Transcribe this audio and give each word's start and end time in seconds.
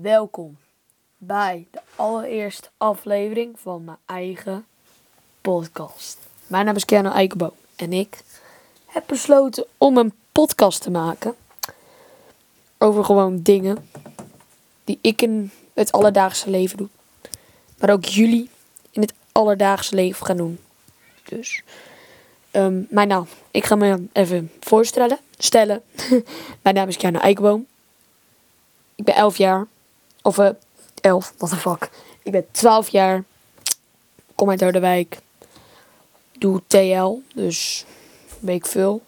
Welkom 0.00 0.58
bij 1.16 1.66
de 1.70 1.80
allereerste 1.96 2.68
aflevering 2.76 3.60
van 3.60 3.84
mijn 3.84 3.96
eigen 4.06 4.66
podcast. 5.40 6.18
Mijn 6.46 6.64
naam 6.64 6.76
is 6.76 6.84
Keanu 6.84 7.08
Eikenboom 7.08 7.52
en 7.76 7.92
ik 7.92 8.22
heb 8.86 9.04
besloten 9.06 9.66
om 9.78 9.96
een 9.96 10.12
podcast 10.32 10.82
te 10.82 10.90
maken 10.90 11.36
over 12.78 13.04
gewoon 13.04 13.42
dingen 13.42 13.88
die 14.84 14.98
ik 15.00 15.22
in 15.22 15.50
het 15.74 15.92
alledaagse 15.92 16.50
leven 16.50 16.76
doe. 16.76 16.88
Maar 17.78 17.90
ook 17.90 18.04
jullie 18.04 18.50
in 18.90 19.00
het 19.00 19.14
alledaagse 19.32 19.94
leven 19.94 20.26
gaan 20.26 20.36
doen. 20.36 20.58
Dus, 21.24 21.62
um, 22.52 22.86
mijn 22.90 23.08
naam. 23.08 23.26
Ik 23.50 23.64
ga 23.64 23.74
me 23.74 24.06
even 24.12 24.52
voorstellen. 24.60 25.18
Stellen. 25.38 25.82
mijn 26.62 26.74
naam 26.74 26.88
is 26.88 26.96
Keanu 26.96 27.18
Eikenboom. 27.18 27.66
Ik 28.94 29.04
ben 29.04 29.14
11 29.14 29.36
jaar. 29.36 29.66
Of 30.28 30.38
uh, 30.38 30.50
11, 31.00 31.32
what 31.38 31.50
the 31.50 31.56
fuck. 31.56 31.90
Ik 32.22 32.32
ben 32.32 32.46
12 32.50 32.88
jaar. 32.88 33.24
Kom 34.34 34.50
uit 34.50 34.58
Dordewijk. 34.58 35.18
Doe 36.32 36.62
TL. 36.66 37.20
Dus 37.34 37.84
weet 38.38 38.56
ik 38.56 38.66
veel 38.66 39.02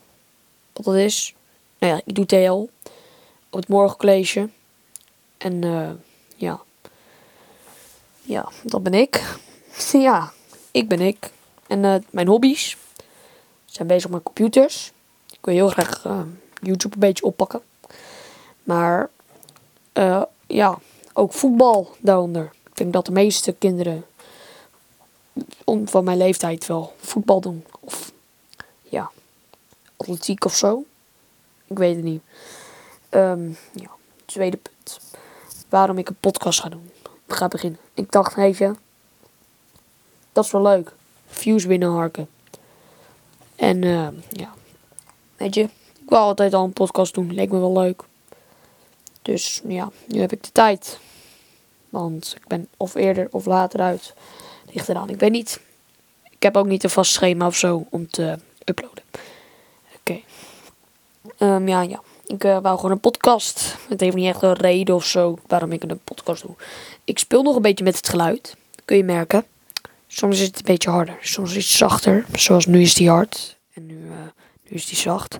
wat 0.72 0.84
dat 0.84 0.94
is. 0.94 1.34
Nou 1.78 1.92
ja, 1.92 2.00
ik 2.04 2.14
doe 2.14 2.26
TL. 2.26 2.68
Op 3.50 3.60
het 3.60 3.68
morgencollege. 3.68 4.48
En 5.38 5.64
uh, 5.64 5.90
ja. 6.36 6.60
Ja, 8.22 8.48
dat 8.62 8.82
ben 8.82 8.94
ik. 8.94 9.36
ja, 9.92 10.32
ik 10.70 10.88
ben 10.88 11.00
ik. 11.00 11.30
En 11.66 11.84
uh, 11.84 11.94
mijn 12.10 12.28
hobby's 12.28 12.76
zijn 13.64 13.88
bezig 13.88 14.10
met 14.10 14.22
computers. 14.22 14.92
Ik 15.30 15.44
wil 15.44 15.54
heel 15.54 15.68
graag 15.68 16.02
YouTube 16.62 16.94
een 16.94 17.00
beetje 17.00 17.24
oppakken. 17.24 17.62
Maar 18.62 19.10
ja, 20.46 20.78
ook 21.12 21.32
voetbal 21.32 21.96
daaronder. 21.98 22.52
Ik 22.64 22.76
denk 22.76 22.92
dat 22.92 23.06
de 23.06 23.12
meeste 23.12 23.52
kinderen 23.52 24.04
van 25.84 26.04
mijn 26.04 26.18
leeftijd 26.18 26.66
wel 26.66 26.94
voetbal 26.96 27.40
doen. 27.40 27.64
Of 27.80 28.12
ja, 28.82 29.10
atletiek 29.96 30.44
of 30.44 30.54
zo. 30.54 30.84
Ik 31.66 31.78
weet 31.78 31.96
het 31.96 32.04
niet. 32.04 32.22
Um, 33.10 33.56
ja, 33.72 33.90
tweede 34.24 34.56
punt. 34.56 35.00
Waarom 35.68 35.98
ik 35.98 36.08
een 36.08 36.16
podcast 36.20 36.60
ga 36.60 36.68
doen. 36.68 36.90
Ga 37.28 37.48
beginnen. 37.48 37.80
Ik 37.94 38.12
dacht, 38.12 38.34
je, 38.34 38.74
dat 40.32 40.44
is 40.44 40.50
wel 40.50 40.62
leuk. 40.62 40.92
Views 41.26 41.66
binnenharken. 41.66 42.28
En 43.56 43.82
uh, 43.82 44.08
ja, 44.30 44.52
weet 45.36 45.54
je, 45.54 45.62
ik 45.62 46.08
wou 46.08 46.22
altijd 46.22 46.54
al 46.54 46.64
een 46.64 46.72
podcast 46.72 47.14
doen. 47.14 47.34
Leek 47.34 47.50
me 47.50 47.58
wel 47.58 47.72
leuk. 47.72 48.04
Dus 49.22 49.60
ja, 49.68 49.90
nu 50.06 50.20
heb 50.20 50.32
ik 50.32 50.42
de 50.42 50.52
tijd. 50.52 50.98
Want 51.88 52.34
ik 52.36 52.46
ben 52.46 52.68
of 52.76 52.94
eerder 52.94 53.28
of 53.30 53.46
later 53.46 53.80
uit. 53.80 54.14
Ligt 54.72 54.88
eraan. 54.88 55.08
Ik 55.08 55.18
weet 55.18 55.30
niet. 55.30 55.60
Ik 56.30 56.42
heb 56.42 56.56
ook 56.56 56.66
niet 56.66 56.84
een 56.84 56.90
vast 56.90 57.12
schema 57.12 57.46
of 57.46 57.56
zo 57.56 57.86
om 57.90 58.10
te 58.10 58.38
uploaden. 58.64 59.02
Oké. 60.00 60.20
Um, 61.38 61.68
ja, 61.68 61.82
ja. 61.82 62.02
Ik 62.26 62.44
uh, 62.44 62.58
wou 62.58 62.76
gewoon 62.76 62.90
een 62.90 63.00
podcast. 63.00 63.76
Het 63.88 64.00
heeft 64.00 64.16
niet 64.16 64.26
echt 64.26 64.42
een 64.42 64.52
reden 64.52 64.94
of 64.94 65.04
zo 65.04 65.38
waarom 65.46 65.72
ik 65.72 65.82
een 65.82 66.00
podcast 66.04 66.42
doe. 66.42 66.54
Ik 67.04 67.18
speel 67.18 67.42
nog 67.42 67.56
een 67.56 67.62
beetje 67.62 67.84
met 67.84 67.96
het 67.96 68.08
geluid. 68.08 68.56
Kun 68.84 68.96
je 68.96 69.04
merken. 69.04 69.44
Soms 70.06 70.40
is 70.40 70.46
het 70.46 70.58
een 70.58 70.64
beetje 70.64 70.90
harder. 70.90 71.18
Soms 71.20 71.54
is 71.54 71.68
het 71.68 71.76
zachter. 71.76 72.26
Zoals 72.32 72.66
nu 72.66 72.80
is 72.80 72.94
die 72.94 73.08
hard. 73.08 73.56
En 73.72 73.86
nu, 73.86 73.94
uh, 73.94 74.12
nu 74.68 74.76
is 74.76 74.86
die 74.86 74.96
zacht. 74.96 75.38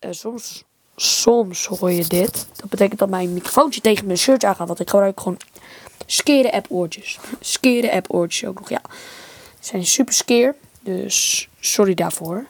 Uh, 0.00 0.10
soms 0.12 0.64
soms 0.96 1.66
hoor 1.66 1.90
je 1.90 2.04
dit. 2.04 2.46
Dat 2.56 2.70
betekent 2.70 2.98
dat 2.98 3.08
mijn 3.08 3.32
microfoontje 3.32 3.80
tegen 3.80 4.06
mijn 4.06 4.18
shirt 4.18 4.44
aangaat. 4.44 4.66
Want 4.66 4.80
ik 4.80 4.90
gebruik 4.90 5.20
gewoon 5.20 5.38
skere 6.06 6.52
app 6.52 6.66
oortjes. 6.68 7.18
Skere 7.40 7.92
app 7.92 8.14
oortjes 8.14 8.48
ook 8.48 8.58
nog, 8.58 8.68
ja. 8.68 8.80
Ze 9.60 9.70
zijn 9.70 9.86
super 9.86 10.14
skeer. 10.14 10.54
Dus 10.80 11.48
sorry 11.60 11.94
daarvoor. 11.94 12.46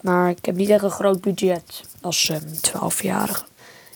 Maar 0.00 0.30
ik 0.30 0.44
heb 0.44 0.54
niet 0.54 0.68
echt 0.68 0.82
een 0.82 0.90
groot 0.90 1.20
budget 1.20 1.82
als 2.00 2.28
um, 2.28 2.42
12-jarige. 2.68 3.44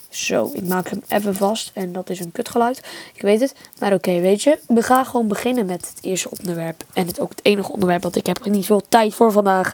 Zo, 0.08 0.50
ik 0.52 0.64
maak 0.64 0.88
hem 0.88 1.02
even 1.08 1.34
vast. 1.34 1.70
En 1.74 1.92
dat 1.92 2.10
is 2.10 2.20
een 2.20 2.32
kutgeluid. 2.32 2.78
Ik 3.14 3.22
weet 3.22 3.40
het. 3.40 3.54
Maar 3.78 3.92
oké, 3.92 4.20
weet 4.20 4.42
je. 4.42 4.58
We 4.66 4.82
gaan 4.82 5.06
gewoon 5.06 5.28
beginnen 5.28 5.66
met 5.66 5.88
het 5.94 6.04
eerste 6.04 6.30
onderwerp. 6.38 6.84
En 6.92 7.06
het 7.06 7.20
ook 7.20 7.30
het 7.30 7.44
enige 7.44 7.72
onderwerp. 7.72 8.02
Want 8.02 8.16
ik 8.16 8.26
heb 8.26 8.44
niet 8.44 8.66
veel 8.66 8.82
tijd 8.88 9.14
voor 9.14 9.32
vandaag. 9.32 9.72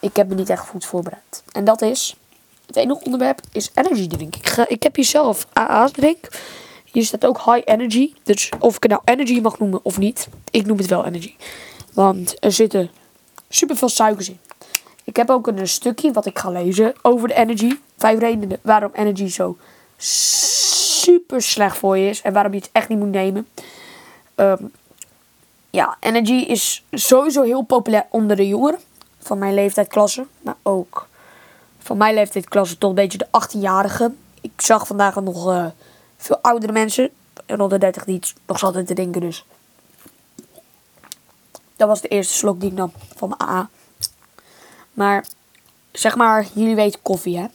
Ik 0.00 0.16
heb 0.16 0.28
me 0.28 0.34
niet 0.34 0.50
echt 0.50 0.68
goed 0.68 0.84
voorbereid. 0.84 1.42
En 1.52 1.64
dat 1.64 1.82
is 1.82 2.16
het 2.66 2.76
enige 2.76 3.04
onderwerp 3.04 3.40
is 3.52 3.70
energy 3.74 4.06
drink. 4.06 4.36
Ik, 4.36 4.56
ik 4.68 4.82
heb 4.82 4.96
hier 4.96 5.04
zelf 5.04 5.46
AA's 5.52 5.92
drink. 5.92 6.28
Hier 6.84 7.04
staat 7.04 7.26
ook 7.26 7.44
high 7.44 7.62
energy. 7.64 8.12
Dus 8.22 8.50
of 8.58 8.76
ik 8.76 8.82
het 8.82 8.92
nou 8.92 9.02
energy 9.04 9.40
mag 9.40 9.58
noemen 9.58 9.80
of 9.82 9.98
niet. 9.98 10.28
Ik 10.50 10.66
noem 10.66 10.78
het 10.78 10.86
wel 10.86 11.04
energy. 11.04 11.34
Want 11.92 12.36
er 12.40 12.52
zitten 12.52 12.90
super 13.48 13.76
veel 13.76 13.88
suikers 13.88 14.28
in. 14.28 14.38
Ik 15.04 15.16
heb 15.16 15.30
ook 15.30 15.46
een 15.46 15.68
stukje 15.68 16.12
wat 16.12 16.26
ik 16.26 16.38
ga 16.38 16.50
lezen 16.50 16.94
over 17.02 17.28
de 17.28 17.34
energy. 17.34 17.78
Vijf 17.96 18.18
redenen 18.18 18.58
waarom 18.62 18.90
energy 18.92 19.28
zo 19.28 19.56
super 19.96 21.42
slecht 21.42 21.76
voor 21.76 21.98
je 21.98 22.08
is. 22.08 22.22
En 22.22 22.32
waarom 22.32 22.52
je 22.52 22.58
het 22.58 22.70
echt 22.72 22.88
niet 22.88 22.98
moet 22.98 23.10
nemen. 23.10 23.48
Um, 24.36 24.72
ja, 25.70 25.96
energy 26.00 26.32
is 26.32 26.84
sowieso 26.90 27.42
heel 27.42 27.62
populair 27.62 28.06
onder 28.10 28.36
de 28.36 28.48
jongeren. 28.48 28.78
Van 29.18 29.38
mijn 29.38 29.54
leeftijdsklasse. 29.54 30.26
Maar 30.42 30.56
ook 30.62 31.08
van 31.84 31.96
mijn 31.96 32.14
leeftijdsklasse 32.14 32.78
tot 32.78 32.88
een 32.88 32.96
beetje 32.96 33.18
de 33.18 33.26
18-jarigen. 33.26 34.16
Ik 34.40 34.52
zag 34.56 34.86
vandaag 34.86 35.20
nog 35.20 35.48
uh, 35.48 35.66
veel 36.16 36.38
oudere 36.42 36.72
mensen. 36.72 37.10
Rond 37.46 37.70
de 37.70 37.78
30 37.78 38.04
die 38.04 38.20
nog 38.46 38.58
zaten 38.58 38.84
te 38.84 38.94
denken 38.94 39.20
dus. 39.20 39.44
Dat 41.76 41.88
was 41.88 42.00
de 42.00 42.08
eerste 42.08 42.34
slok 42.34 42.60
die 42.60 42.70
ik 42.70 42.76
nam 42.76 42.92
van 43.16 43.28
mijn 43.28 43.50
AA. 43.50 43.68
Maar 44.92 45.26
zeg 45.92 46.16
maar, 46.16 46.46
jullie 46.52 46.74
weten 46.74 47.02
koffie 47.02 47.38
hè. 47.38 47.46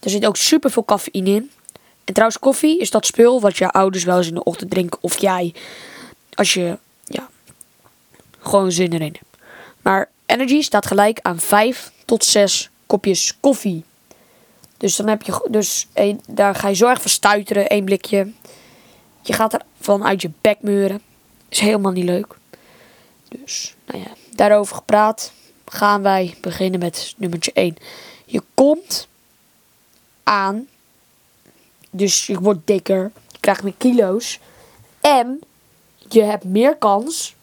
Er 0.00 0.10
zit 0.10 0.26
ook 0.26 0.36
super 0.36 0.70
veel 0.70 0.84
cafeïne 0.84 1.30
in. 1.30 1.50
En 2.04 2.14
trouwens, 2.14 2.38
koffie 2.38 2.78
is 2.78 2.90
dat 2.90 3.06
spul 3.06 3.40
wat 3.40 3.56
je 3.56 3.70
ouders 3.70 4.04
wel 4.04 4.16
eens 4.16 4.28
in 4.28 4.34
de 4.34 4.44
ochtend 4.44 4.70
drinken. 4.70 4.98
Of 5.02 5.18
jij, 5.18 5.54
als 6.34 6.54
je, 6.54 6.78
ja, 7.04 7.28
gewoon 8.38 8.72
zin 8.72 8.92
erin 8.92 9.16
hebt. 9.18 9.36
Maar 9.80 10.10
energy 10.26 10.62
staat 10.62 10.86
gelijk 10.86 11.18
aan 11.22 11.38
5 11.38 11.92
tot 12.04 12.24
6 12.24 12.71
kopjes 12.92 13.36
koffie. 13.40 13.84
Dus 14.76 14.96
dan 14.96 15.08
heb 15.08 15.22
je, 15.22 15.46
dus 15.50 15.86
een, 15.92 16.20
daar 16.26 16.54
ga 16.54 16.68
je 16.68 16.74
zo 16.74 16.88
erg 16.88 17.00
stuiteren, 17.04 17.68
één 17.68 17.84
blikje. 17.84 18.32
Je 19.22 19.32
gaat 19.32 19.52
er 19.52 19.62
vanuit 19.80 20.22
je 20.22 20.30
bek 20.40 20.58
meuren. 20.60 21.00
Is 21.48 21.58
helemaal 21.58 21.92
niet 21.92 22.04
leuk. 22.04 22.36
Dus, 23.28 23.74
nou 23.86 24.00
ja, 24.00 24.10
daarover 24.30 24.76
gepraat 24.76 25.32
gaan 25.64 26.02
wij 26.02 26.34
beginnen 26.40 26.80
met 26.80 27.14
nummertje 27.16 27.52
1. 27.52 27.76
Je 28.24 28.42
komt 28.54 29.08
aan, 30.22 30.66
dus 31.90 32.26
je 32.26 32.40
wordt 32.40 32.66
dikker, 32.66 33.12
je 33.30 33.38
krijgt 33.40 33.62
meer 33.62 33.74
kilo's. 33.78 34.38
En 35.00 35.40
je 36.08 36.22
hebt 36.22 36.44
meer 36.44 36.76
kans 36.76 37.34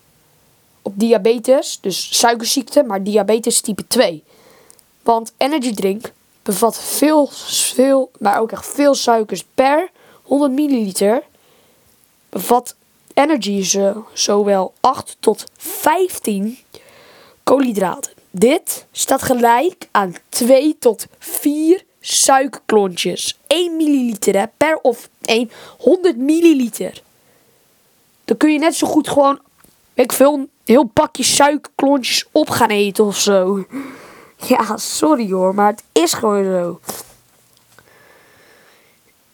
op 0.81 0.93
diabetes, 0.95 1.77
dus 1.81 2.17
suikerziekte, 2.17 2.83
maar 2.83 3.03
diabetes 3.03 3.61
type 3.61 3.88
2. 3.88 4.23
Want 5.03 5.33
energy 5.37 5.73
drink 5.73 6.11
bevat 6.43 6.79
veel, 6.79 7.29
veel, 7.47 8.11
maar 8.19 8.39
ook 8.39 8.51
echt 8.51 8.65
veel 8.65 8.95
suikers 8.95 9.43
per 9.53 9.89
100 10.23 10.51
milliliter. 10.51 11.23
Bevat 12.29 12.75
energy 13.13 13.63
zo, 13.63 14.07
zowel 14.13 14.73
8 14.79 15.17
tot 15.19 15.45
15 15.57 16.57
koolhydraten. 17.43 18.11
Dit 18.31 18.85
staat 18.91 19.21
gelijk 19.21 19.88
aan 19.91 20.15
2 20.29 20.75
tot 20.79 21.05
4 21.19 21.83
suikerklontjes. 21.99 23.38
1 23.47 23.75
milliliter 23.75 24.38
hè, 24.38 24.45
per 24.57 24.79
of 24.81 25.09
1 25.21 25.51
100 25.77 26.17
milliliter. 26.17 27.01
Dan 28.25 28.38
kun 28.38 28.51
je 28.51 28.59
net 28.59 28.75
zo 28.75 28.88
goed 28.88 29.09
gewoon, 29.09 29.39
ik 29.94 30.12
veel, 30.12 30.33
een 30.33 30.50
heel 30.65 30.83
pakje 30.83 31.24
suikerklontjes 31.24 32.25
op 32.31 32.50
gaan 32.50 32.69
eten 32.69 33.06
of 33.06 33.18
zo. 33.18 33.65
Ja, 34.47 34.77
sorry 34.77 35.31
hoor, 35.31 35.56
maar 35.56 35.71
het 35.71 35.83
is 35.91 36.13
gewoon 36.13 36.44
zo. 36.44 36.80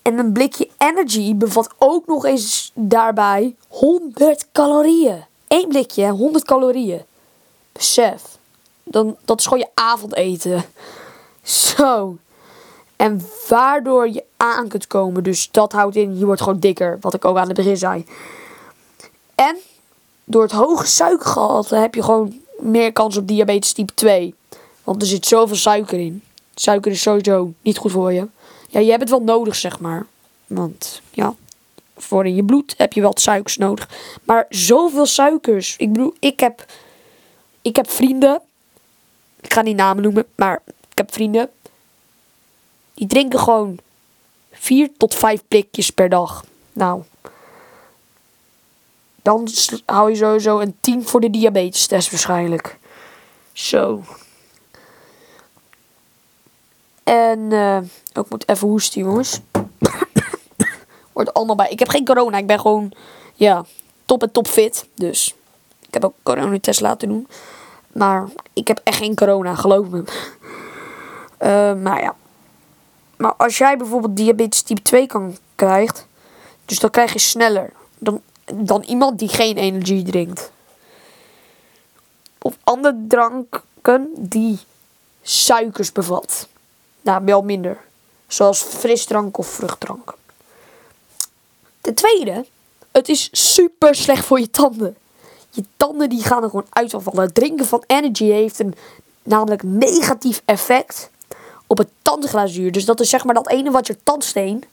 En 0.01 0.17
een 0.17 0.31
blikje 0.31 0.69
energy 0.77 1.35
bevat 1.35 1.69
ook 1.77 2.07
nog 2.07 2.25
eens 2.25 2.71
daarbij 2.73 3.55
100 3.67 4.47
calorieën. 4.51 5.25
Eén 5.47 5.67
blikje, 5.67 6.09
100 6.09 6.45
calorieën. 6.45 7.01
Besef. 7.71 8.21
Dan, 8.83 9.15
dat 9.25 9.39
is 9.39 9.45
gewoon 9.45 9.59
je 9.59 9.69
avondeten. 9.73 10.65
Zo. 11.43 12.17
En 12.95 13.21
waardoor 13.47 14.09
je 14.09 14.23
aan 14.37 14.67
kunt 14.67 14.87
komen. 14.87 15.23
Dus 15.23 15.51
dat 15.51 15.71
houdt 15.71 15.95
in, 15.95 16.17
je 16.17 16.25
wordt 16.25 16.41
gewoon 16.41 16.59
dikker. 16.59 16.97
Wat 17.01 17.13
ik 17.13 17.25
ook 17.25 17.37
aan 17.37 17.47
het 17.47 17.57
begin 17.57 17.77
zei. 17.77 18.05
En 19.35 19.57
door 20.23 20.41
het 20.41 20.51
hoge 20.51 20.85
suikergehalte 20.85 21.75
heb 21.75 21.95
je 21.95 22.03
gewoon 22.03 22.39
meer 22.59 22.91
kans 22.91 23.17
op 23.17 23.27
diabetes 23.27 23.73
type 23.73 23.93
2. 23.93 24.35
Want 24.85 25.01
er 25.01 25.07
zit 25.07 25.25
zoveel 25.25 25.55
suiker 25.55 25.99
in. 25.99 26.23
Suiker 26.55 26.91
is 26.91 27.01
sowieso 27.01 27.53
niet 27.61 27.77
goed 27.77 27.91
voor 27.91 28.13
je. 28.13 28.27
Ja, 28.69 28.79
je 28.79 28.89
hebt 28.89 29.01
het 29.01 29.09
wel 29.09 29.21
nodig, 29.21 29.55
zeg 29.55 29.79
maar. 29.79 30.05
Want, 30.47 31.01
ja, 31.11 31.35
voor 31.97 32.25
in 32.25 32.35
je 32.35 32.43
bloed 32.43 32.73
heb 32.77 32.93
je 32.93 33.01
wel 33.01 33.09
wat 33.09 33.21
suikers 33.21 33.57
nodig. 33.57 33.89
Maar 34.23 34.45
zoveel 34.49 35.05
suikers. 35.05 35.75
Ik 35.77 35.91
bedoel, 35.91 36.13
ik 36.19 36.39
heb, 36.39 36.65
ik 37.61 37.75
heb 37.75 37.89
vrienden. 37.89 38.41
Ik 39.41 39.53
ga 39.53 39.61
niet 39.61 39.75
namen 39.75 40.03
noemen, 40.03 40.25
maar 40.35 40.61
ik 40.65 40.97
heb 40.97 41.13
vrienden. 41.13 41.49
Die 42.93 43.07
drinken 43.07 43.39
gewoon 43.39 43.77
4 44.51 44.89
tot 44.97 45.15
5 45.15 45.41
blikjes 45.47 45.89
per 45.89 46.09
dag. 46.09 46.45
Nou, 46.73 47.03
dan 49.21 49.47
hou 49.85 50.09
je 50.09 50.15
sowieso 50.15 50.59
een 50.59 50.75
10 50.81 51.07
voor 51.07 51.21
de 51.21 51.29
diabetestest 51.29 52.11
waarschijnlijk. 52.11 52.77
Zo. 53.53 54.03
En 57.05 57.39
uh, 57.39 57.77
ik 58.13 58.29
moet 58.29 58.49
even 58.49 58.67
hoesten, 58.67 59.01
jongens. 59.01 59.39
Wordt 61.13 61.33
allemaal 61.33 61.55
bij. 61.55 61.69
Ik 61.69 61.79
heb 61.79 61.89
geen 61.89 62.05
corona. 62.05 62.37
Ik 62.37 62.47
ben 62.47 62.59
gewoon, 62.59 62.91
ja, 63.33 63.65
top 64.05 64.21
en 64.21 64.31
top 64.31 64.47
fit. 64.47 64.87
Dus 64.95 65.35
ik 65.87 65.93
heb 65.93 66.05
ook 66.05 66.13
coronatest 66.23 66.81
laten 66.81 67.07
doen. 67.07 67.27
Maar 67.91 68.27
ik 68.53 68.67
heb 68.67 68.81
echt 68.83 68.97
geen 68.97 69.15
corona, 69.15 69.55
geloof 69.55 69.87
me. 69.87 70.03
Uh, 71.39 71.83
maar 71.83 72.01
ja. 72.01 72.15
Maar 73.17 73.33
als 73.33 73.57
jij 73.57 73.77
bijvoorbeeld 73.77 74.17
diabetes 74.17 74.61
type 74.61 74.81
2 74.81 75.07
kan 75.07 75.37
krijgt, 75.55 76.07
dus 76.65 76.79
dan 76.79 76.89
krijg 76.89 77.13
je 77.13 77.19
sneller 77.19 77.71
dan, 77.97 78.21
dan 78.53 78.81
iemand 78.81 79.19
die 79.19 79.29
geen 79.29 79.57
energie 79.57 80.03
drinkt. 80.03 80.51
Of 82.41 82.57
andere 82.63 83.05
dranken 83.07 84.07
die 84.17 84.59
suikers 85.21 85.91
bevat. 85.91 86.47
Nou, 87.05 87.25
wel 87.25 87.41
minder. 87.41 87.77
Zoals 88.27 88.61
frisdrank 88.61 89.37
of 89.37 89.47
vruchtdrank. 89.47 90.13
Ten 91.81 91.93
tweede, 91.93 92.45
het 92.91 93.09
is 93.09 93.29
super 93.31 93.95
slecht 93.95 94.25
voor 94.25 94.39
je 94.39 94.49
tanden. 94.51 94.97
Je 95.49 95.63
tanden 95.77 96.09
die 96.09 96.23
gaan 96.23 96.43
er 96.43 96.49
gewoon 96.49 96.67
uitvallen. 96.69 97.23
Het 97.23 97.35
drinken 97.35 97.65
van 97.65 97.83
energy 97.87 98.25
heeft 98.25 98.59
een 98.59 98.75
namelijk 99.23 99.63
negatief 99.63 100.41
effect 100.45 101.09
op 101.67 101.77
het 101.77 101.89
tandglazuur. 102.01 102.71
Dus 102.71 102.85
dat 102.85 102.99
is 102.99 103.09
zeg 103.09 103.25
maar 103.25 103.35
dat 103.35 103.49
ene 103.49 103.71
wat 103.71 103.87
je 103.87 103.97
tandsteen 104.03 104.63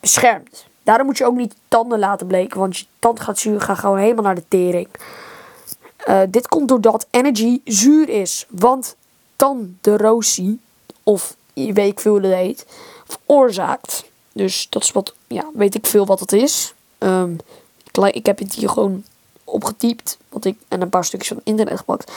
beschermt. 0.00 0.64
Daarom 0.82 1.06
moet 1.06 1.18
je 1.18 1.26
ook 1.26 1.36
niet 1.36 1.54
tanden 1.68 1.98
laten 1.98 2.26
bleken, 2.26 2.58
want 2.58 2.78
je 2.78 2.84
tandglazuur 2.98 3.60
gaat 3.60 3.78
gewoon 3.78 3.98
helemaal 3.98 4.24
naar 4.24 4.34
de 4.34 4.48
tering. 4.48 4.88
Uh, 6.08 6.20
dit 6.28 6.48
komt 6.48 6.68
doordat 6.68 7.06
energy 7.10 7.60
zuur 7.64 8.08
is, 8.08 8.46
want 8.48 8.96
tanderosie, 9.36 10.60
of 11.02 11.36
weet 11.54 11.78
ik 11.78 12.00
veel 12.00 12.12
hoe 12.12 12.20
dat 12.20 12.32
heet, 12.32 12.66
veroorzaakt. 13.06 14.04
Dus 14.32 14.66
dat 14.70 14.82
is 14.82 14.92
wat, 14.92 15.14
ja, 15.26 15.44
weet 15.54 15.74
ik 15.74 15.86
veel 15.86 16.06
wat 16.06 16.20
het 16.20 16.32
is. 16.32 16.74
Um, 16.98 17.36
ik, 18.12 18.26
heb 18.26 18.38
het 18.38 18.54
hier 18.54 18.68
gewoon 18.68 19.04
opgetypt, 19.44 20.18
wat 20.28 20.44
ik, 20.44 20.58
en 20.68 20.80
een 20.80 20.88
paar 20.88 21.04
stukjes 21.04 21.28
van 21.28 21.40
internet 21.44 21.78
gepakt. 21.78 22.12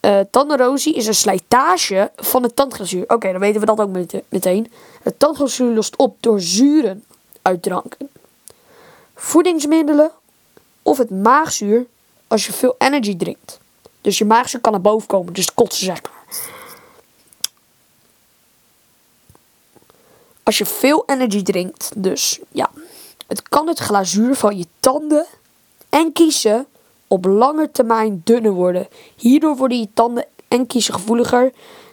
Uh, 0.00 0.20
tanderosie 0.30 0.94
is 0.94 1.06
een 1.06 1.14
slijtage 1.14 2.10
van 2.16 2.42
het 2.42 2.56
tandglazuur. 2.56 3.04
Oké, 3.08 3.30
dan 3.30 3.40
weten 3.40 3.60
we 3.60 3.66
dat 3.66 3.80
ook 3.80 4.08
meteen. 4.28 4.72
Het 5.02 5.18
tandglazuur 5.18 5.74
lost 5.74 5.96
op 5.96 6.16
door 6.20 6.40
zuren 6.40 7.04
uit 7.42 7.62
dranken. 7.62 8.08
Voedingsmiddelen 9.14 10.10
of 10.82 10.98
het 10.98 11.10
maagzuur 11.10 11.86
als 12.28 12.46
je 12.46 12.52
veel 12.52 12.74
energy 12.78 13.16
drinkt. 13.16 13.60
Dus 14.00 14.18
je 14.18 14.24
maagzuur 14.24 14.60
kan 14.60 14.72
naar 14.72 14.80
boven 14.80 15.08
komen, 15.08 15.32
dus 15.32 15.54
kotsen 15.54 15.84
zeg 15.84 16.02
maar. 16.02 16.21
Als 20.52 20.60
je 20.60 20.74
veel 20.74 21.02
energy 21.06 21.42
drinkt, 21.42 21.90
dus 21.96 22.38
ja, 22.50 22.70
het 23.26 23.42
kan 23.42 23.68
het 23.68 23.78
glazuur 23.78 24.34
van 24.34 24.58
je 24.58 24.66
tanden 24.80 25.26
en 25.88 26.12
kiezen 26.12 26.66
op 27.06 27.24
lange 27.24 27.70
termijn 27.70 28.20
dunner 28.24 28.52
worden. 28.52 28.88
Hierdoor 29.16 29.56
worden 29.56 29.78
je 29.78 29.88
tanden 29.94 30.26
en 30.48 30.66
kiezen 30.66 30.94
gevoeliger, 30.94 31.52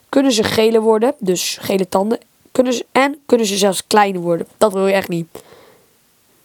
kunnen 0.09 0.31
ze 0.31 0.43
geler 0.43 0.81
worden, 0.81 1.15
dus 1.19 1.57
gele 1.61 1.89
tanden, 1.89 2.19
kunnen 2.51 2.73
ze, 2.73 2.85
en 2.91 3.21
kunnen 3.25 3.47
ze 3.47 3.57
zelfs 3.57 3.87
kleiner 3.87 4.21
worden. 4.21 4.47
Dat 4.57 4.73
wil 4.73 4.87
je 4.87 4.93
echt 4.93 5.09
niet. 5.09 5.27
Dan 5.33 5.41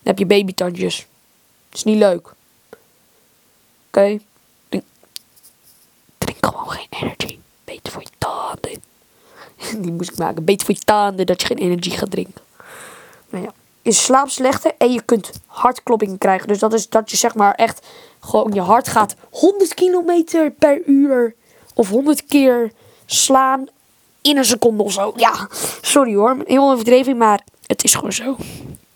heb 0.03 0.19
je 0.19 0.27
babytandjes. 0.27 1.07
Dat 1.69 1.79
is 1.79 1.85
niet 1.85 1.99
leuk. 1.99 2.35
Oké? 3.87 4.19
Drink, 4.69 4.85
drink 6.19 6.47
gewoon 6.47 6.71
geen 6.71 6.87
energy. 6.91 7.39
Beter 7.65 7.93
voor 7.93 8.03
je 8.03 8.09
tanden. 8.19 8.83
Die 9.83 9.93
moest 9.93 10.11
ik 10.11 10.19
maken. 10.19 10.45
Beter 10.45 10.67
voor 10.67 10.75
je 10.75 10.81
tanden 10.81 11.27
dat 11.27 11.41
je 11.41 11.47
geen 11.47 11.59
energie 11.59 11.93
gaat 11.93 12.11
drinken. 12.11 12.43
Nou 13.31 13.45
ja. 13.45 13.53
Je 13.83 13.93
slaapt 13.93 14.33
slechter 14.33 14.73
en 14.79 14.93
je 14.93 15.03
kunt 15.03 15.31
hartkloppingen 15.47 16.19
krijgen. 16.19 16.49
Dus 16.49 16.59
dat 16.59 16.73
is 16.73 16.89
dat 16.89 17.11
je 17.11 17.17
zeg 17.17 17.35
maar 17.35 17.55
echt 17.55 17.87
gewoon 18.21 18.53
je 18.53 18.61
hart 18.61 18.89
gaat 18.89 19.15
100 19.31 19.75
kilometer 19.75 20.51
per 20.51 20.83
uur. 20.87 21.35
Of 21.75 21.89
100 21.89 22.25
keer 22.27 22.73
slaan 23.07 23.67
in 24.23 24.37
een 24.37 24.45
seconde 24.45 24.83
of 24.83 24.93
zo. 24.93 25.13
Ja, 25.17 25.49
sorry 25.81 26.15
hoor. 26.15 26.37
Heel 26.47 26.71
overdreven, 26.71 27.17
maar 27.17 27.41
het 27.67 27.85
is 27.85 27.95
gewoon 27.95 28.13
zo. 28.13 28.37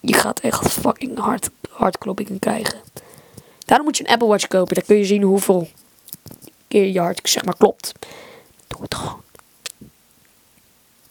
Je 0.01 0.13
gaat 0.13 0.41
echt 0.41 0.73
fucking 0.73 1.19
hard 1.19 1.51
hartkloppingen 1.71 2.39
krijgen. 2.39 2.81
Daarom 3.59 3.87
moet 3.87 3.97
je 3.97 4.05
een 4.05 4.13
Apple 4.13 4.29
Watch 4.29 4.47
kopen. 4.47 4.75
Dan 4.75 4.85
kun 4.85 4.97
je 4.97 5.05
zien 5.05 5.23
hoeveel 5.23 5.69
keer 6.69 6.87
je 6.87 7.01
hart 7.01 7.21
zeg 7.23 7.45
maar 7.45 7.57
klopt. 7.57 7.93
Doe 8.67 8.83
het 8.83 8.95
gewoon. 8.95 9.21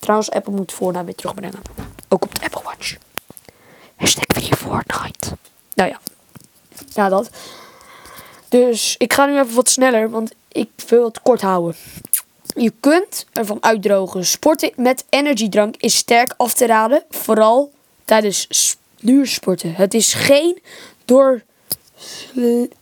Trouwens, 0.07 0.31
Apple 0.31 0.53
moet 0.53 0.71
voornaam 0.71 1.05
weer 1.05 1.15
terugbrengen. 1.15 1.61
Ook 2.07 2.23
op 2.23 2.35
de 2.35 2.45
Apple 2.45 2.61
Watch. 2.63 2.95
Hashtag 3.95 4.23
Free 4.27 4.55
Fortnite. 4.55 5.37
Nou 5.73 5.89
ja. 5.89 5.99
Ja, 6.93 7.09
dat. 7.09 7.29
Dus 8.49 8.95
ik 8.97 9.13
ga 9.13 9.25
nu 9.25 9.39
even 9.39 9.55
wat 9.55 9.69
sneller, 9.69 10.09
want 10.09 10.33
ik 10.47 10.69
wil 10.87 11.05
het 11.05 11.21
kort 11.21 11.41
houden. 11.41 11.75
Je 12.55 12.73
kunt 12.79 13.25
ervan 13.33 13.63
uitdrogen. 13.63 14.25
Sporten 14.25 14.71
met 14.75 15.05
energiedrank 15.09 15.75
is 15.77 15.95
sterk 15.95 16.33
af 16.37 16.53
te 16.53 16.65
raden. 16.65 17.03
Vooral 17.09 17.71
tijdens 18.05 18.77
duursporten. 18.99 19.75
Het 19.75 19.93
is 19.93 20.13
geen 20.13 20.61
door, 21.05 21.43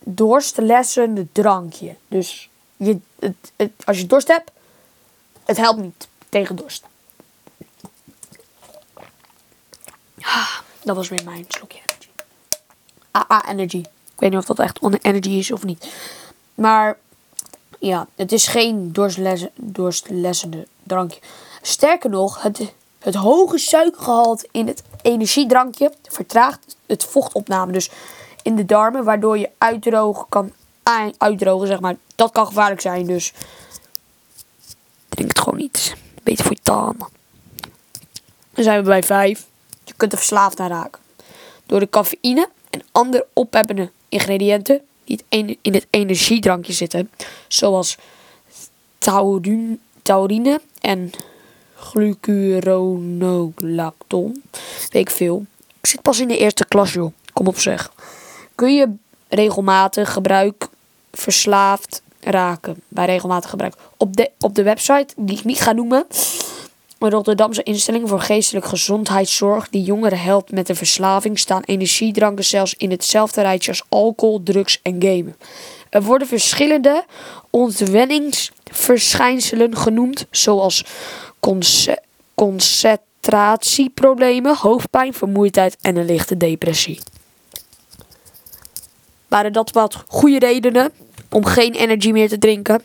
dorstlessende 0.04 1.28
drankje. 1.32 1.96
Dus 2.08 2.50
je, 2.78 2.98
het, 3.20 3.72
als 3.86 4.00
je 4.00 4.06
dorst 4.06 4.28
hebt, 4.28 4.52
het 5.46 5.58
helpt 5.58 5.82
niet 5.82 6.08
tegen 6.30 6.56
dorst. 6.56 6.84
Dat 10.84 10.96
was 10.96 11.10
weer 11.10 11.24
mijn 11.24 11.46
slokje 11.48 11.80
energy. 11.86 12.10
AA 13.12 13.50
Energy. 13.50 13.78
Ik 13.78 14.22
weet 14.22 14.30
niet 14.30 14.40
of 14.40 14.46
dat 14.46 14.60
echt 14.60 14.80
energy 15.02 15.30
is 15.30 15.52
of 15.52 15.64
niet. 15.64 15.88
Maar 16.56 16.98
ja, 17.80 18.08
het 18.16 18.32
is 18.32 18.48
geen 18.48 18.94
dorstlessende 19.56 20.68
drankje. 20.84 21.20
Sterker 21.62 22.10
nog, 22.10 22.42
het, 22.42 22.74
het 23.00 23.16
hoge 23.16 23.58
suikergehalte 23.58 24.48
in 24.52 24.68
het 24.68 24.84
energiedrankje 25.02 25.94
vertraagt 26.04 26.76
het 26.86 27.04
vochtopname. 27.04 27.72
Dus 27.72 27.90
in 28.44 28.56
de 28.56 28.66
darmen, 28.66 29.04
waardoor 29.04 29.38
je 29.38 29.50
uitdrogen 29.58 30.26
kan 30.30 30.52
uitdrogen, 31.18 31.68
zeg 31.68 31.80
maar. 31.80 31.96
Dat 32.16 32.32
kan 32.32 32.46
gevaarlijk 32.46 32.82
zijn, 32.82 33.06
dus 33.06 33.34
drink 35.10 35.30
het 35.30 35.40
gewoon 35.40 35.60
niet. 35.60 35.96
Beter 36.24 36.46
voor 36.46 36.54
je 36.56 36.62
tanden. 36.64 37.08
Dan 38.54 38.64
zijn 38.64 38.80
we 38.80 38.90
bij 38.90 39.04
5. 39.04 39.46
Je 39.86 39.94
kunt 39.98 40.12
er 40.12 40.18
verslaafd 40.18 40.60
aan 40.60 40.70
raken. 40.70 41.02
Door 41.66 41.80
de 41.80 41.90
cafeïne 41.90 42.50
en 42.70 42.82
andere 42.92 43.28
ophebbende 43.34 43.92
ingrediënten 44.10 44.82
die 45.04 45.22
in 45.62 45.74
het 45.74 45.88
energiedrankje 45.90 46.74
zitten, 46.74 47.12
zoals 47.48 47.98
taurine 50.02 50.62
en 50.82 51.12
glucuronolacton. 51.76 54.44
Weet 54.90 55.08
ik 55.08 55.10
veel. 55.10 55.46
Ik 55.82 55.90
zit 55.90 56.02
pas 56.02 56.20
in 56.20 56.28
de 56.28 56.38
eerste 56.38 56.66
klas, 56.66 56.94
joh. 56.94 57.12
Kom 57.34 57.48
op 57.48 57.60
zeg. 57.60 57.92
Kun 58.56 58.76
je 58.76 58.94
regelmatig 59.28 60.14
gebruik 60.14 60.68
verslaafd 61.12 62.02
raken 62.20 62.82
bij 62.88 63.06
regelmatig 63.06 63.50
gebruik. 63.50 63.76
Op 63.98 64.16
de, 64.16 64.32
op 64.40 64.56
de 64.56 64.64
website, 64.64 65.14
die 65.18 65.38
ik 65.38 65.44
niet 65.44 65.62
ga 65.62 65.72
noemen, 65.72 66.06
een 67.00 67.10
Rotterdamse 67.10 67.64
instelling 67.64 68.10
voor 68.10 68.20
geestelijke 68.20 68.70
gezondheidszorg 68.70 69.70
die 69.70 69.84
jongeren 69.84 70.20
helpt 70.20 70.52
met 70.52 70.68
de 70.68 70.76
verslaving 70.76 71.40
staan 71.40 71.62
energiedranken 71.66 72.46
zelfs 72.46 72.76
in 72.78 72.92
hetzelfde 72.92 73.42
rijtje 73.42 73.72
als 73.72 73.84
alcohol, 73.90 74.44
drugs 74.44 74.80
en 74.82 75.02
gamen. 75.02 75.36
Er 75.90 76.04
worden 76.04 76.28
verschillende 76.28 77.06
ontwenningsverschijnselen 77.50 79.78
genoemd, 79.78 80.26
zoals 80.32 80.86
concentratieproblemen, 82.36 84.56
hoofdpijn, 84.56 85.14
vermoeidheid 85.14 85.78
en 85.82 85.96
een 85.96 86.06
lichte 86.06 86.38
depressie. 86.38 87.00
Waren 89.28 89.54
dat 89.54 89.72
wat 89.72 90.04
goede 90.08 90.40
redenen 90.40 90.92
om 91.30 91.46
geen 91.46 91.74
energy 91.74 92.12
meer 92.12 92.30
te 92.30 92.38
drinken? 92.38 92.82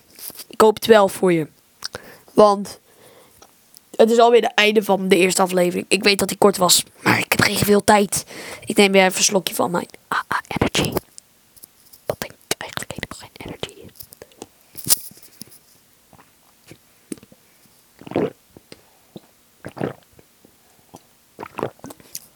Ik 0.49 0.61
hoop 0.61 0.75
het 0.75 0.87
wel 0.87 1.09
voor 1.09 1.33
je. 1.33 1.47
Want 2.35 2.81
Het 4.01 4.11
is 4.11 4.19
alweer 4.19 4.43
het 4.43 4.55
einde 4.55 4.83
van 4.83 5.09
de 5.09 5.17
eerste 5.17 5.43
aflevering. 5.43 5.87
Ik 5.89 6.03
weet 6.03 6.19
dat 6.19 6.29
die 6.29 6.39
kort 6.39 6.57
was, 6.57 6.85
maar 7.03 7.19
ik 7.19 7.33
heb 7.33 7.41
geen 7.41 7.57
veel 7.57 7.85
tijd. 7.85 8.25
Ik 8.65 8.77
neem 8.77 8.93
weer 8.93 9.05
even 9.05 9.19
een 9.19 9.25
slokje 9.25 9.55
van 9.55 9.71
mijn 9.71 9.87
AA 10.09 10.41
Energy. 10.59 10.93
Wat 12.07 12.21
denk 12.21 12.33
ik 12.33 12.55
eigenlijk 12.59 12.93
helemaal 12.93 13.19
geen 13.19 13.31
energy. 13.35 13.75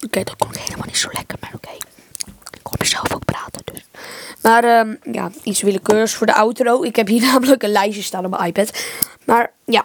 Oké, 0.04 0.23
dat 0.23 0.37
klonk 0.37 0.56
helemaal 0.56 0.87
niet 0.87 0.99
zo 0.99 1.09
lekker, 1.12 1.38
maar 1.40 1.52
oké. 1.54 1.73
Ik 2.50 2.61
hoor 2.62 2.76
mezelf 2.78 3.14
ook 3.14 3.25
praten, 3.25 3.62
dus. 3.64 3.85
Maar 4.42 4.64
ehm, 4.64 4.94
ja, 5.12 5.30
iets 5.42 5.62
willekeurigs 5.62 6.14
voor 6.14 6.26
de 6.26 6.35
outro. 6.35 6.83
Ik 6.83 6.97
heb 6.97 7.06
hier 7.06 7.23
namelijk 7.33 7.62
een 7.62 7.73
lijstje 7.73 8.02
staan 8.02 8.25
op 8.25 8.30
mijn 8.30 8.44
iPad. 8.44 8.85
Maar 9.25 9.52
ja, 9.64 9.85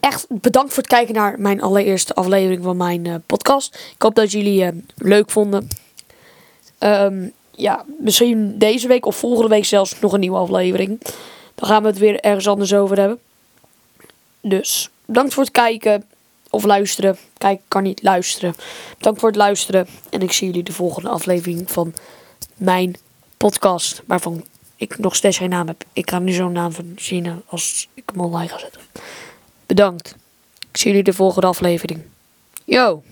echt 0.00 0.26
bedankt 0.28 0.74
voor 0.74 0.82
het 0.82 0.92
kijken 0.92 1.14
naar 1.14 1.34
mijn 1.38 1.62
allereerste 1.62 2.14
aflevering 2.14 2.62
van 2.62 2.76
mijn 2.76 3.06
eh, 3.06 3.14
podcast. 3.26 3.92
Ik 3.94 4.02
hoop 4.02 4.14
dat 4.14 4.32
jullie 4.32 4.62
het 4.62 4.74
leuk 4.96 5.30
vonden. 5.30 5.68
Ehm, 6.78 7.28
ja, 7.50 7.84
misschien 7.98 8.58
deze 8.58 8.88
week 8.88 9.06
of 9.06 9.16
volgende 9.16 9.48
week 9.48 9.64
zelfs 9.64 10.00
nog 10.00 10.12
een 10.12 10.20
nieuwe 10.20 10.38
aflevering. 10.38 11.00
Dan 11.54 11.68
gaan 11.68 11.82
we 11.82 11.88
het 11.88 11.98
weer 11.98 12.20
ergens 12.20 12.48
anders 12.48 12.74
over 12.74 12.98
hebben. 12.98 13.18
Dus 14.40 14.90
bedankt 15.04 15.34
voor 15.34 15.42
het 15.42 15.52
kijken 15.52 16.04
of 16.50 16.64
luisteren. 16.64 17.16
Kijk, 17.38 17.60
kan 17.68 17.82
niet 17.82 18.02
luisteren. 18.02 18.54
Bedankt 18.98 19.20
voor 19.20 19.28
het 19.28 19.38
luisteren. 19.38 19.86
En 20.10 20.20
ik 20.20 20.32
zie 20.32 20.46
jullie 20.46 20.62
de 20.62 20.72
volgende 20.72 21.08
aflevering 21.08 21.70
van 21.70 21.94
mijn 22.56 22.96
podcast. 23.36 24.02
Waarvan 24.06 24.44
ik 24.76 24.98
nog 24.98 25.16
steeds 25.16 25.36
geen 25.36 25.48
naam 25.48 25.66
heb. 25.66 25.84
Ik 25.92 26.10
ga 26.10 26.18
nu 26.18 26.32
zo'n 26.32 26.52
naam 26.52 26.72
verzinnen 26.72 27.42
als 27.46 27.88
ik 27.94 28.02
hem 28.12 28.20
online 28.20 28.48
ga 28.48 28.58
zetten. 28.58 28.80
Bedankt. 29.72 30.16
Ik 30.70 30.76
zie 30.76 30.90
jullie 30.90 31.04
de 31.04 31.12
volgende 31.12 31.46
aflevering. 31.46 32.00
Yo! 32.64 33.02